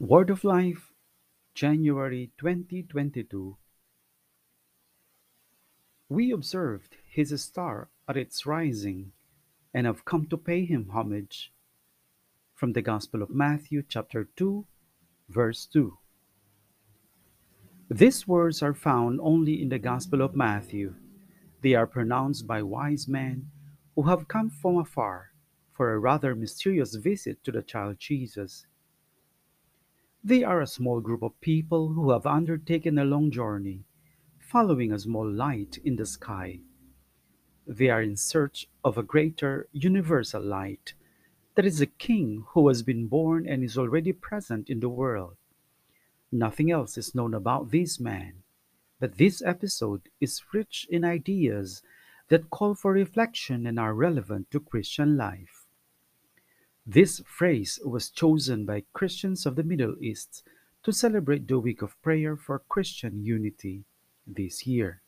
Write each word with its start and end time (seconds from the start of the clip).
Word 0.00 0.30
of 0.30 0.44
Life, 0.44 0.92
January 1.54 2.30
2022. 2.38 3.56
We 6.08 6.30
observed 6.30 6.96
his 7.10 7.42
star 7.42 7.88
at 8.06 8.16
its 8.16 8.46
rising 8.46 9.10
and 9.74 9.88
have 9.88 10.04
come 10.04 10.26
to 10.26 10.36
pay 10.36 10.64
him 10.64 10.90
homage. 10.90 11.52
From 12.54 12.74
the 12.74 12.80
Gospel 12.80 13.22
of 13.22 13.30
Matthew, 13.30 13.82
chapter 13.82 14.28
2, 14.36 14.64
verse 15.28 15.66
2. 15.66 15.98
These 17.90 18.28
words 18.28 18.62
are 18.62 18.74
found 18.74 19.18
only 19.20 19.60
in 19.60 19.68
the 19.68 19.80
Gospel 19.80 20.22
of 20.22 20.36
Matthew. 20.36 20.94
They 21.60 21.74
are 21.74 21.88
pronounced 21.88 22.46
by 22.46 22.62
wise 22.62 23.08
men 23.08 23.50
who 23.96 24.02
have 24.04 24.28
come 24.28 24.48
from 24.48 24.78
afar 24.78 25.32
for 25.72 25.92
a 25.92 25.98
rather 25.98 26.36
mysterious 26.36 26.94
visit 26.94 27.42
to 27.42 27.50
the 27.50 27.62
child 27.62 27.96
Jesus. 27.98 28.64
They 30.24 30.42
are 30.42 30.60
a 30.60 30.66
small 30.66 31.00
group 31.00 31.22
of 31.22 31.40
people 31.40 31.92
who 31.92 32.10
have 32.10 32.26
undertaken 32.26 32.98
a 32.98 33.04
long 33.04 33.30
journey, 33.30 33.84
following 34.38 34.92
a 34.92 34.98
small 34.98 35.30
light 35.30 35.78
in 35.84 35.96
the 35.96 36.06
sky. 36.06 36.60
They 37.66 37.88
are 37.88 38.02
in 38.02 38.16
search 38.16 38.68
of 38.82 38.98
a 38.98 39.02
greater 39.02 39.68
universal 39.72 40.42
light 40.42 40.94
that 41.54 41.66
is 41.66 41.80
a 41.80 41.86
king 41.86 42.44
who 42.48 42.66
has 42.68 42.82
been 42.82 43.06
born 43.06 43.46
and 43.46 43.62
is 43.62 43.78
already 43.78 44.12
present 44.12 44.68
in 44.68 44.80
the 44.80 44.88
world. 44.88 45.36
Nothing 46.32 46.70
else 46.70 46.98
is 46.98 47.14
known 47.14 47.34
about 47.34 47.70
this 47.70 48.00
man, 48.00 48.42
but 49.00 49.18
this 49.18 49.42
episode 49.42 50.08
is 50.20 50.42
rich 50.52 50.86
in 50.90 51.04
ideas 51.04 51.82
that 52.28 52.50
call 52.50 52.74
for 52.74 52.92
reflection 52.92 53.66
and 53.66 53.78
are 53.78 53.94
relevant 53.94 54.50
to 54.50 54.60
Christian 54.60 55.16
life. 55.16 55.57
This 56.90 57.20
phrase 57.26 57.78
was 57.84 58.08
chosen 58.08 58.64
by 58.64 58.84
Christians 58.94 59.44
of 59.44 59.56
the 59.56 59.62
Middle 59.62 59.94
East 60.00 60.42
to 60.84 60.90
celebrate 60.90 61.46
the 61.46 61.58
week 61.58 61.82
of 61.82 62.00
prayer 62.00 62.34
for 62.34 62.60
Christian 62.60 63.22
unity 63.22 63.84
this 64.26 64.66
year. 64.66 65.02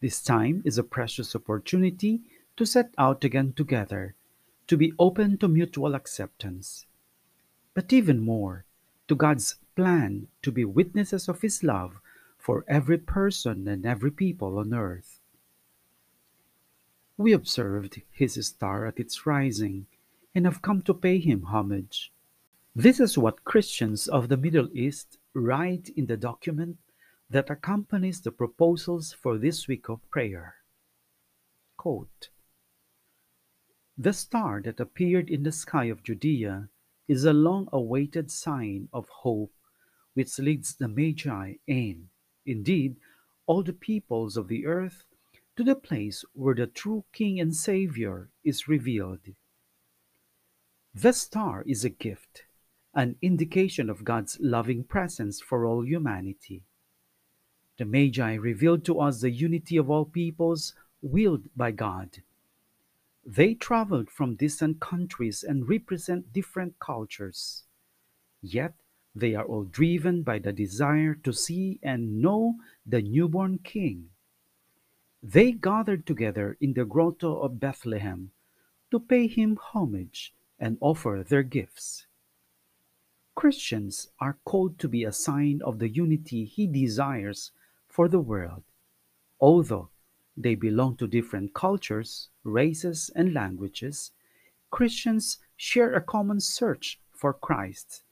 This 0.00 0.20
time 0.20 0.62
is 0.64 0.76
a 0.76 0.82
precious 0.82 1.36
opportunity 1.36 2.22
to 2.56 2.66
set 2.66 2.92
out 2.98 3.22
again 3.22 3.52
together, 3.52 4.16
to 4.66 4.76
be 4.76 4.92
open 4.98 5.38
to 5.38 5.46
mutual 5.46 5.94
acceptance, 5.94 6.86
but 7.72 7.92
even 7.92 8.18
more, 8.18 8.64
to 9.06 9.14
God's 9.14 9.54
plan 9.76 10.26
to 10.42 10.50
be 10.50 10.64
witnesses 10.64 11.28
of 11.28 11.42
His 11.42 11.62
love 11.62 12.00
for 12.38 12.64
every 12.66 12.98
person 12.98 13.68
and 13.68 13.86
every 13.86 14.10
people 14.10 14.58
on 14.58 14.74
earth. 14.74 15.20
We 17.16 17.32
observed 17.32 18.02
His 18.10 18.44
star 18.44 18.84
at 18.84 18.98
its 18.98 19.26
rising 19.26 19.86
and 20.36 20.44
have 20.44 20.60
come 20.60 20.82
to 20.82 20.92
pay 20.92 21.18
him 21.18 21.44
homage. 21.44 22.12
This 22.74 23.00
is 23.00 23.16
what 23.16 23.42
Christians 23.44 24.06
of 24.06 24.28
the 24.28 24.36
Middle 24.36 24.68
East 24.74 25.16
write 25.32 25.88
in 25.96 26.04
the 26.04 26.18
document 26.18 26.76
that 27.30 27.48
accompanies 27.48 28.20
the 28.20 28.30
proposals 28.30 29.14
for 29.14 29.38
this 29.38 29.66
week 29.66 29.88
of 29.88 30.10
prayer. 30.10 30.56
Quote, 31.78 32.28
the 33.96 34.12
star 34.12 34.60
that 34.60 34.78
appeared 34.78 35.30
in 35.30 35.42
the 35.42 35.52
sky 35.52 35.84
of 35.84 36.02
Judea 36.02 36.68
is 37.08 37.24
a 37.24 37.32
long 37.32 37.66
awaited 37.72 38.30
sign 38.30 38.90
of 38.92 39.08
hope 39.08 39.54
which 40.12 40.38
leads 40.38 40.74
the 40.74 40.86
Magi 40.86 41.54
and, 41.66 42.08
indeed, 42.44 42.96
all 43.46 43.62
the 43.62 43.72
peoples 43.72 44.36
of 44.36 44.48
the 44.48 44.66
earth 44.66 45.04
to 45.56 45.64
the 45.64 45.74
place 45.74 46.26
where 46.34 46.54
the 46.54 46.66
true 46.66 47.06
King 47.14 47.40
and 47.40 47.56
Savior 47.56 48.28
is 48.44 48.68
revealed. 48.68 49.20
The 50.98 51.12
star 51.12 51.62
is 51.66 51.84
a 51.84 51.90
gift, 51.90 52.44
an 52.94 53.16
indication 53.20 53.90
of 53.90 54.02
God's 54.02 54.38
loving 54.40 54.82
presence 54.82 55.42
for 55.42 55.66
all 55.66 55.84
humanity. 55.84 56.62
The 57.76 57.84
Magi 57.84 58.32
revealed 58.36 58.86
to 58.86 59.00
us 59.00 59.20
the 59.20 59.30
unity 59.30 59.76
of 59.76 59.90
all 59.90 60.06
peoples 60.06 60.72
willed 61.02 61.50
by 61.54 61.72
God. 61.72 62.22
They 63.26 63.52
traveled 63.52 64.08
from 64.08 64.36
distant 64.36 64.80
countries 64.80 65.44
and 65.46 65.68
represent 65.68 66.32
different 66.32 66.78
cultures. 66.78 67.64
Yet 68.40 68.72
they 69.14 69.34
are 69.34 69.44
all 69.44 69.64
driven 69.64 70.22
by 70.22 70.38
the 70.38 70.52
desire 70.54 71.14
to 71.24 71.32
see 71.34 71.78
and 71.82 72.22
know 72.22 72.54
the 72.86 73.02
newborn 73.02 73.58
King. 73.58 74.08
They 75.22 75.52
gathered 75.52 76.06
together 76.06 76.56
in 76.58 76.72
the 76.72 76.86
grotto 76.86 77.38
of 77.40 77.60
Bethlehem 77.60 78.30
to 78.90 78.98
pay 78.98 79.26
him 79.26 79.58
homage 79.60 80.32
and 80.58 80.78
offer 80.80 81.24
their 81.26 81.42
gifts. 81.42 82.06
Christians 83.34 84.08
are 84.18 84.38
called 84.44 84.78
to 84.78 84.88
be 84.88 85.04
a 85.04 85.12
sign 85.12 85.60
of 85.62 85.78
the 85.78 85.88
unity 85.88 86.44
He 86.44 86.66
desires 86.66 87.52
for 87.86 88.08
the 88.08 88.20
world. 88.20 88.62
Although 89.40 89.90
they 90.36 90.54
belong 90.54 90.96
to 90.96 91.06
different 91.06 91.54
cultures, 91.54 92.30
races, 92.44 93.10
and 93.14 93.34
languages, 93.34 94.12
Christians 94.70 95.38
share 95.56 95.94
a 95.94 96.00
common 96.00 96.40
search 96.40 96.98
for 97.12 97.32
Christ 97.32 98.02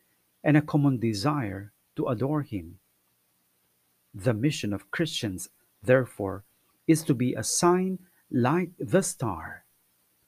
and 0.42 0.56
a 0.56 0.62
common 0.62 0.98
desire 0.98 1.72
to 1.96 2.06
adore 2.06 2.42
Him. 2.42 2.78
The 4.14 4.34
mission 4.34 4.72
of 4.72 4.90
Christians, 4.90 5.48
therefore, 5.82 6.44
is 6.86 7.02
to 7.04 7.14
be 7.14 7.34
a 7.34 7.42
sign 7.42 7.98
like 8.30 8.70
the 8.78 9.02
star 9.02 9.63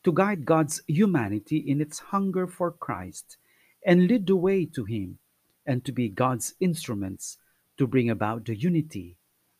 to 0.06 0.12
guide 0.12 0.44
God's 0.44 0.80
humanity 0.86 1.56
in 1.56 1.80
its 1.80 1.98
hunger 1.98 2.46
for 2.46 2.70
Christ 2.70 3.38
and 3.84 4.06
lead 4.06 4.28
the 4.28 4.36
way 4.36 4.64
to 4.64 4.84
Him, 4.84 5.18
and 5.66 5.84
to 5.84 5.90
be 5.90 6.08
God's 6.08 6.54
instruments 6.60 7.38
to 7.76 7.88
bring 7.88 8.08
about 8.08 8.44
the 8.44 8.54
unity 8.54 9.16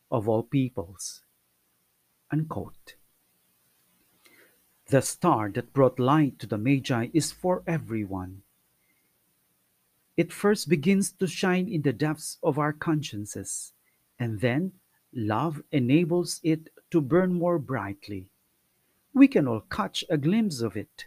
of 0.08 0.28
all 0.28 0.44
peoples. 0.44 1.22
Unquote. 2.30 2.94
The 4.86 5.02
star 5.02 5.50
that 5.50 5.72
brought 5.72 5.98
light 5.98 6.38
to 6.38 6.46
the 6.46 6.58
Magi 6.58 7.08
is 7.12 7.32
for 7.32 7.64
everyone. 7.66 8.42
It 10.16 10.32
first 10.32 10.68
begins 10.68 11.10
to 11.10 11.26
shine 11.26 11.68
in 11.68 11.82
the 11.82 11.92
depths 11.92 12.38
of 12.40 12.56
our 12.56 12.72
consciences, 12.72 13.72
and 14.16 14.40
then 14.40 14.74
love 15.12 15.64
enables 15.72 16.40
it 16.44 16.68
to 16.92 17.00
burn 17.00 17.34
more 17.34 17.58
brightly 17.58 18.28
we 19.16 19.26
can 19.26 19.48
all 19.48 19.62
catch 19.70 20.04
a 20.10 20.18
glimpse 20.18 20.60
of 20.60 20.76
it, 20.76 21.06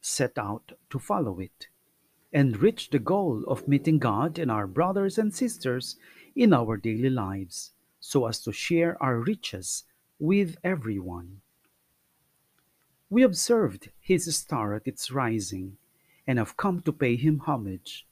set 0.00 0.36
out 0.36 0.72
to 0.90 0.98
follow 0.98 1.38
it, 1.38 1.68
and 2.32 2.60
reach 2.60 2.90
the 2.90 2.98
goal 2.98 3.44
of 3.46 3.68
meeting 3.68 4.00
God 4.00 4.40
and 4.40 4.50
our 4.50 4.66
brothers 4.66 5.16
and 5.16 5.32
sisters 5.32 5.94
in 6.34 6.52
our 6.52 6.76
daily 6.76 7.08
lives 7.08 7.70
so 8.00 8.26
as 8.26 8.40
to 8.40 8.50
share 8.50 9.00
our 9.00 9.20
riches 9.20 9.84
with 10.18 10.56
everyone. 10.64 11.42
We 13.08 13.22
observed 13.22 13.90
his 14.00 14.34
star 14.36 14.74
at 14.74 14.88
its 14.88 15.12
rising 15.12 15.76
and 16.26 16.40
have 16.40 16.56
come 16.56 16.80
to 16.82 16.92
pay 16.92 17.14
him 17.14 17.38
homage. 17.38 18.04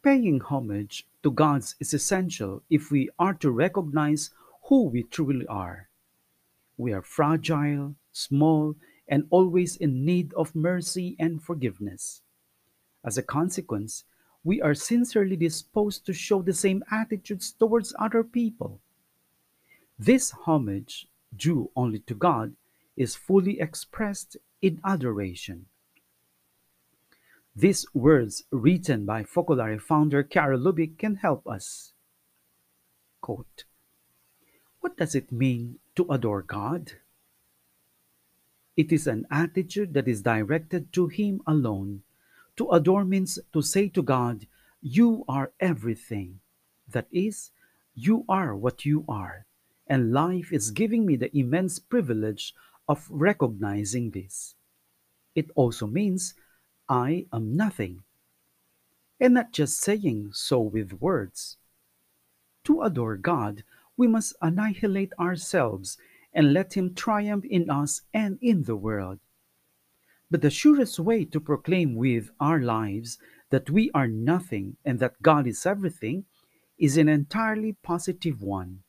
Paying 0.00 0.42
homage 0.42 1.08
to 1.24 1.32
God 1.32 1.64
is 1.80 1.92
essential 1.92 2.62
if 2.70 2.92
we 2.92 3.10
are 3.18 3.34
to 3.34 3.50
recognize 3.50 4.30
who 4.68 4.84
we 4.84 5.02
truly 5.02 5.46
are. 5.48 5.88
We 6.76 6.92
are 6.92 7.02
fragile, 7.02 7.94
small, 8.12 8.76
and 9.08 9.26
always 9.30 9.76
in 9.76 10.04
need 10.04 10.32
of 10.34 10.54
mercy 10.54 11.16
and 11.18 11.42
forgiveness. 11.42 12.22
As 13.04 13.16
a 13.16 13.22
consequence, 13.22 14.04
we 14.44 14.60
are 14.60 14.74
sincerely 14.74 15.36
disposed 15.36 16.06
to 16.06 16.12
show 16.12 16.42
the 16.42 16.52
same 16.52 16.84
attitudes 16.90 17.52
towards 17.52 17.94
other 17.98 18.22
people. 18.22 18.80
This 19.98 20.30
homage, 20.30 21.08
due 21.34 21.70
only 21.74 22.00
to 22.00 22.14
God, 22.14 22.54
is 22.96 23.16
fully 23.16 23.60
expressed 23.60 24.36
in 24.60 24.80
adoration. 24.84 25.66
These 27.54 27.86
words, 27.94 28.44
written 28.50 29.06
by 29.06 29.22
Focolare 29.22 29.80
founder 29.80 30.22
Chiara 30.22 30.58
Lubich, 30.58 30.98
can 30.98 31.16
help 31.16 31.46
us. 31.46 31.94
Quote, 33.22 33.64
what 34.80 34.96
does 34.96 35.14
it 35.14 35.32
mean 35.32 35.78
to 35.96 36.06
adore 36.10 36.42
God? 36.42 36.92
It 38.76 38.92
is 38.92 39.06
an 39.06 39.26
attitude 39.30 39.94
that 39.94 40.06
is 40.06 40.22
directed 40.22 40.92
to 40.92 41.08
Him 41.08 41.40
alone. 41.46 42.02
To 42.56 42.70
adore 42.70 43.04
means 43.04 43.38
to 43.52 43.62
say 43.62 43.88
to 43.88 44.02
God, 44.02 44.46
You 44.82 45.24
are 45.28 45.52
everything. 45.58 46.40
That 46.88 47.08
is, 47.10 47.50
you 47.94 48.24
are 48.28 48.54
what 48.54 48.84
you 48.84 49.04
are, 49.08 49.46
and 49.86 50.12
life 50.12 50.52
is 50.52 50.70
giving 50.70 51.06
me 51.06 51.16
the 51.16 51.36
immense 51.36 51.78
privilege 51.78 52.54
of 52.88 53.08
recognizing 53.10 54.10
this. 54.10 54.54
It 55.34 55.50
also 55.54 55.86
means 55.86 56.34
I 56.88 57.26
am 57.32 57.56
nothing, 57.56 58.04
and 59.18 59.34
not 59.34 59.52
just 59.52 59.80
saying 59.80 60.30
so 60.32 60.60
with 60.60 61.00
words. 61.00 61.56
To 62.64 62.82
adore 62.82 63.16
God 63.16 63.64
we 63.96 64.06
must 64.06 64.34
annihilate 64.42 65.12
ourselves 65.18 65.98
and 66.32 66.52
let 66.52 66.74
Him 66.74 66.94
triumph 66.94 67.44
in 67.44 67.70
us 67.70 68.02
and 68.12 68.38
in 68.42 68.64
the 68.64 68.76
world. 68.76 69.18
But 70.30 70.42
the 70.42 70.50
surest 70.50 70.98
way 70.98 71.24
to 71.26 71.40
proclaim 71.40 71.94
with 71.94 72.30
our 72.40 72.60
lives 72.60 73.18
that 73.50 73.70
we 73.70 73.90
are 73.92 74.08
nothing 74.08 74.76
and 74.84 74.98
that 74.98 75.22
God 75.22 75.46
is 75.46 75.64
everything 75.64 76.24
is 76.78 76.96
an 76.96 77.08
entirely 77.08 77.72
positive 77.82 78.42
one. 78.42 78.82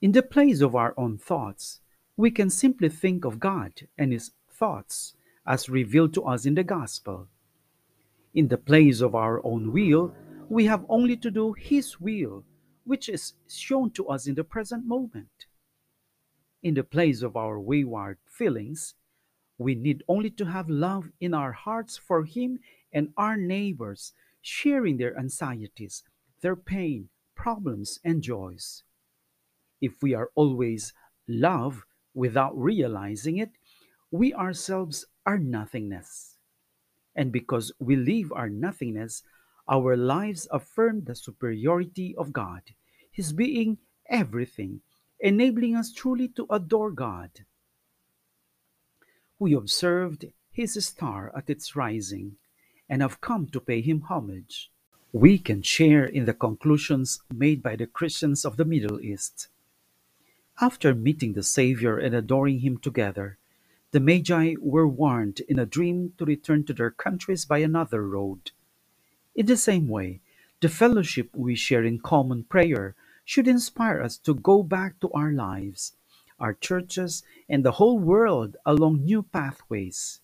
In 0.00 0.12
the 0.12 0.22
place 0.22 0.60
of 0.60 0.76
our 0.76 0.94
own 0.96 1.18
thoughts, 1.18 1.80
we 2.16 2.30
can 2.30 2.50
simply 2.50 2.88
think 2.88 3.24
of 3.24 3.40
God 3.40 3.72
and 3.96 4.12
His 4.12 4.32
thoughts 4.50 5.14
as 5.46 5.68
revealed 5.68 6.14
to 6.14 6.22
us 6.24 6.46
in 6.46 6.54
the 6.54 6.62
Gospel. 6.62 7.26
In 8.34 8.48
the 8.48 8.58
place 8.58 9.00
of 9.00 9.14
our 9.14 9.44
own 9.44 9.72
will, 9.72 10.14
we 10.48 10.66
have 10.66 10.84
only 10.88 11.16
to 11.16 11.30
do 11.30 11.54
His 11.54 12.00
will, 12.00 12.44
which 12.88 13.06
is 13.10 13.34
shown 13.46 13.90
to 13.90 14.08
us 14.08 14.26
in 14.26 14.34
the 14.34 14.42
present 14.42 14.86
moment. 14.86 15.44
In 16.62 16.72
the 16.72 16.82
place 16.82 17.20
of 17.20 17.36
our 17.36 17.60
wayward 17.60 18.16
feelings, 18.26 18.94
we 19.58 19.74
need 19.74 20.02
only 20.08 20.30
to 20.30 20.46
have 20.46 20.70
love 20.70 21.10
in 21.20 21.34
our 21.34 21.52
hearts 21.52 21.98
for 21.98 22.24
Him 22.24 22.60
and 22.90 23.12
our 23.18 23.36
neighbors, 23.36 24.14
sharing 24.40 24.96
their 24.96 25.18
anxieties, 25.18 26.02
their 26.40 26.56
pain, 26.56 27.10
problems, 27.34 28.00
and 28.02 28.22
joys. 28.22 28.84
If 29.82 30.02
we 30.02 30.14
are 30.14 30.30
always 30.34 30.94
love 31.28 31.84
without 32.14 32.56
realizing 32.58 33.36
it, 33.36 33.50
we 34.10 34.32
ourselves 34.32 35.04
are 35.26 35.38
nothingness. 35.38 36.38
And 37.14 37.30
because 37.32 37.70
we 37.78 37.96
live 37.96 38.32
our 38.32 38.48
nothingness, 38.48 39.22
our 39.68 39.94
lives 39.94 40.48
affirm 40.50 41.04
the 41.04 41.14
superiority 41.14 42.14
of 42.16 42.32
God, 42.32 42.62
His 43.18 43.32
being 43.32 43.78
everything, 44.08 44.80
enabling 45.18 45.74
us 45.74 45.92
truly 45.92 46.28
to 46.28 46.46
adore 46.50 46.92
God. 46.92 47.30
We 49.40 49.54
observed 49.54 50.26
His 50.52 50.74
star 50.86 51.32
at 51.36 51.50
its 51.50 51.74
rising 51.74 52.36
and 52.88 53.02
have 53.02 53.20
come 53.20 53.48
to 53.48 53.58
pay 53.58 53.80
Him 53.80 54.02
homage. 54.02 54.70
We 55.10 55.36
can 55.36 55.62
share 55.62 56.04
in 56.04 56.26
the 56.26 56.32
conclusions 56.32 57.20
made 57.34 57.60
by 57.60 57.74
the 57.74 57.88
Christians 57.88 58.44
of 58.44 58.56
the 58.56 58.64
Middle 58.64 59.00
East. 59.00 59.48
After 60.60 60.94
meeting 60.94 61.32
the 61.32 61.42
Savior 61.42 61.98
and 61.98 62.14
adoring 62.14 62.60
Him 62.60 62.78
together, 62.78 63.36
the 63.90 63.98
Magi 63.98 64.54
were 64.60 64.86
warned 64.86 65.40
in 65.48 65.58
a 65.58 65.66
dream 65.66 66.12
to 66.18 66.24
return 66.24 66.62
to 66.66 66.72
their 66.72 66.92
countries 66.92 67.44
by 67.44 67.58
another 67.58 68.06
road. 68.06 68.52
In 69.34 69.46
the 69.46 69.56
same 69.56 69.88
way, 69.88 70.20
the 70.60 70.68
fellowship 70.68 71.30
we 71.34 71.56
share 71.56 71.82
in 71.82 71.98
common 71.98 72.44
prayer 72.44 72.94
should 73.28 73.46
inspire 73.46 74.00
us 74.00 74.16
to 74.16 74.32
go 74.32 74.62
back 74.62 74.98
to 74.98 75.10
our 75.12 75.30
lives, 75.30 75.92
our 76.40 76.54
churches, 76.54 77.22
and 77.46 77.62
the 77.62 77.72
whole 77.72 77.98
world 77.98 78.56
along 78.64 79.04
new 79.04 79.22
pathways. 79.22 80.20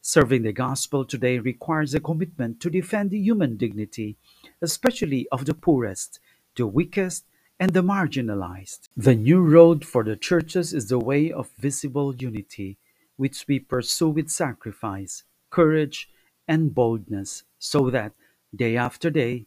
Serving 0.00 0.44
the 0.44 0.52
gospel 0.52 1.04
today 1.04 1.40
requires 1.40 1.92
a 1.92 1.98
commitment 1.98 2.60
to 2.60 2.70
defend 2.70 3.12
human 3.12 3.56
dignity, 3.56 4.16
especially 4.62 5.26
of 5.32 5.44
the 5.44 5.54
poorest, 5.54 6.20
the 6.54 6.68
weakest, 6.68 7.24
and 7.58 7.72
the 7.72 7.82
marginalized. 7.82 8.90
The 8.96 9.16
new 9.16 9.40
road 9.40 9.84
for 9.84 10.04
the 10.04 10.14
churches 10.14 10.72
is 10.72 10.88
the 10.88 11.00
way 11.00 11.32
of 11.32 11.50
visible 11.58 12.14
unity 12.14 12.78
which 13.16 13.44
we 13.48 13.58
pursue 13.58 14.10
with 14.10 14.30
sacrifice, 14.30 15.24
courage, 15.50 16.08
and 16.46 16.72
boldness, 16.72 17.42
so 17.58 17.90
that, 17.90 18.12
day 18.54 18.76
after 18.76 19.10
day, 19.10 19.46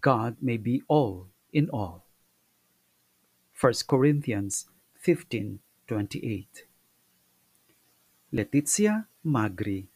God 0.00 0.38
may 0.42 0.56
be 0.56 0.82
all 0.88 1.28
in 1.52 1.70
all. 1.70 2.03
1 3.60 3.86
Corinthians 3.86 4.66
15:28 5.02 6.66
Letizia 8.32 9.06
Magri 9.24 9.86